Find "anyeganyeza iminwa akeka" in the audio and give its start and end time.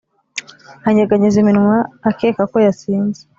0.87-2.41